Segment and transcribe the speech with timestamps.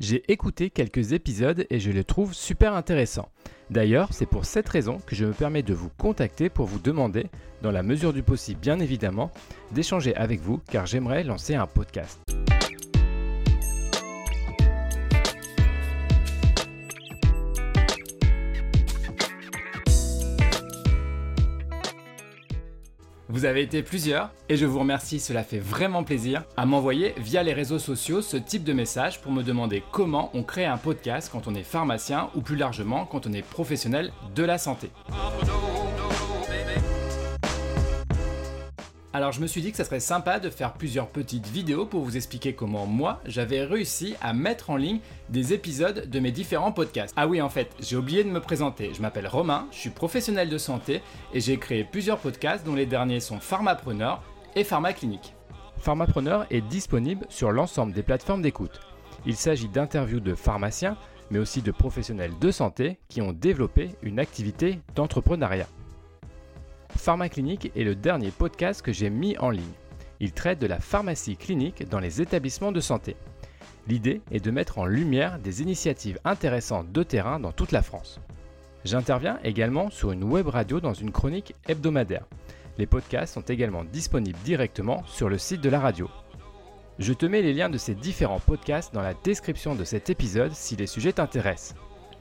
[0.00, 3.28] J'ai écouté quelques épisodes et je les trouve super intéressants.
[3.70, 7.26] D'ailleurs, c'est pour cette raison que je me permets de vous contacter pour vous demander,
[7.62, 9.30] dans la mesure du possible bien évidemment,
[9.70, 12.23] d'échanger avec vous car j'aimerais lancer un podcast.
[23.28, 27.42] Vous avez été plusieurs et je vous remercie, cela fait vraiment plaisir, à m'envoyer via
[27.42, 31.30] les réseaux sociaux ce type de message pour me demander comment on crée un podcast
[31.32, 34.90] quand on est pharmacien ou plus largement quand on est professionnel de la santé.
[39.14, 42.02] Alors je me suis dit que ça serait sympa de faire plusieurs petites vidéos pour
[42.02, 46.72] vous expliquer comment moi j'avais réussi à mettre en ligne des épisodes de mes différents
[46.72, 47.14] podcasts.
[47.16, 48.90] Ah oui en fait, j'ai oublié de me présenter.
[48.92, 51.00] Je m'appelle Romain, je suis professionnel de santé
[51.32, 54.20] et j'ai créé plusieurs podcasts dont les derniers sont Pharmapreneur
[54.56, 55.32] et Pharmaclinique.
[55.78, 58.80] Pharmapreneur est disponible sur l'ensemble des plateformes d'écoute.
[59.26, 60.96] Il s'agit d'interviews de pharmaciens
[61.30, 65.68] mais aussi de professionnels de santé qui ont développé une activité d'entrepreneuriat.
[66.96, 69.62] Pharmaclinique est le dernier podcast que j'ai mis en ligne.
[70.20, 73.16] Il traite de la pharmacie clinique dans les établissements de santé.
[73.86, 78.20] L'idée est de mettre en lumière des initiatives intéressantes de terrain dans toute la France.
[78.84, 82.26] J'interviens également sur une web radio dans une chronique hebdomadaire.
[82.78, 86.08] Les podcasts sont également disponibles directement sur le site de la radio.
[86.98, 90.52] Je te mets les liens de ces différents podcasts dans la description de cet épisode
[90.52, 91.74] si les sujets t'intéressent.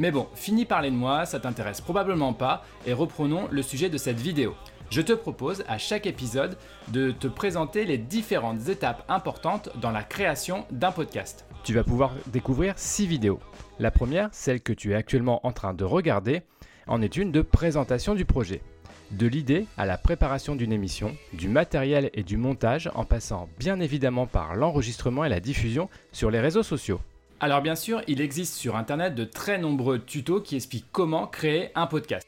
[0.00, 3.98] Mais bon, fini parler de moi, ça t'intéresse probablement pas, et reprenons le sujet de
[3.98, 4.54] cette vidéo.
[4.90, 6.56] Je te propose à chaque épisode
[6.92, 11.46] de te présenter les différentes étapes importantes dans la création d'un podcast.
[11.64, 13.40] Tu vas pouvoir découvrir 6 vidéos.
[13.80, 16.42] La première, celle que tu es actuellement en train de regarder,
[16.86, 18.62] en est une de présentation du projet.
[19.10, 23.80] De l'idée à la préparation d'une émission, du matériel et du montage en passant bien
[23.80, 27.00] évidemment par l'enregistrement et la diffusion sur les réseaux sociaux.
[27.40, 31.70] Alors bien sûr, il existe sur Internet de très nombreux tutos qui expliquent comment créer
[31.76, 32.26] un podcast.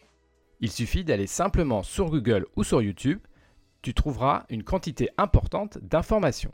[0.60, 3.18] Il suffit d'aller simplement sur Google ou sur YouTube,
[3.82, 6.52] tu trouveras une quantité importante d'informations.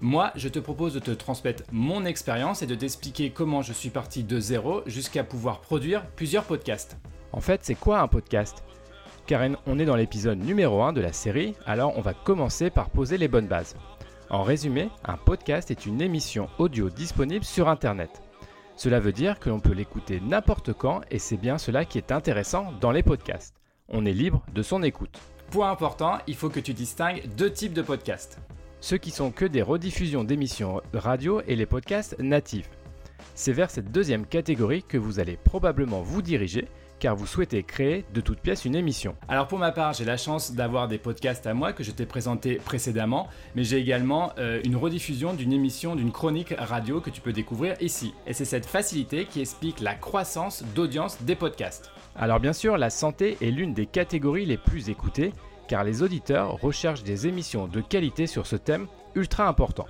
[0.00, 3.90] Moi, je te propose de te transmettre mon expérience et de t'expliquer comment je suis
[3.90, 6.96] parti de zéro jusqu'à pouvoir produire plusieurs podcasts.
[7.32, 8.64] En fait, c'est quoi un podcast?
[9.26, 12.88] Car on est dans l'épisode numéro 1 de la série, alors on va commencer par
[12.88, 13.76] poser les bonnes bases.
[14.30, 18.22] En résumé, un podcast est une émission audio disponible sur Internet.
[18.76, 22.12] Cela veut dire que l'on peut l'écouter n'importe quand et c'est bien cela qui est
[22.12, 23.54] intéressant dans les podcasts.
[23.88, 25.18] On est libre de son écoute.
[25.50, 28.38] Point important, il faut que tu distingues deux types de podcasts.
[28.80, 32.68] Ceux qui sont que des rediffusions d'émissions radio et les podcasts natifs.
[33.34, 36.68] C'est vers cette deuxième catégorie que vous allez probablement vous diriger
[36.98, 39.14] car vous souhaitez créer de toute pièce une émission.
[39.28, 42.06] Alors pour ma part, j'ai la chance d'avoir des podcasts à moi que je t'ai
[42.06, 47.20] présenté précédemment, mais j'ai également euh, une rediffusion d'une émission, d'une chronique radio que tu
[47.20, 48.14] peux découvrir ici.
[48.26, 51.90] Et c'est cette facilité qui explique la croissance d'audience des podcasts.
[52.16, 55.32] Alors bien sûr, la santé est l'une des catégories les plus écoutées,
[55.68, 59.86] car les auditeurs recherchent des émissions de qualité sur ce thème ultra important.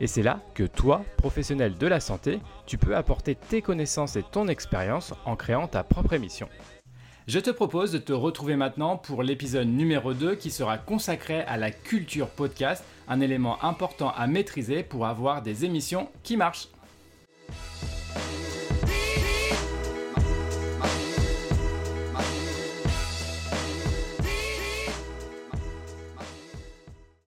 [0.00, 4.22] Et c'est là que toi, professionnel de la santé, tu peux apporter tes connaissances et
[4.22, 6.48] ton expérience en créant ta propre émission.
[7.26, 11.56] Je te propose de te retrouver maintenant pour l'épisode numéro 2 qui sera consacré à
[11.56, 16.68] la culture podcast, un élément important à maîtriser pour avoir des émissions qui marchent.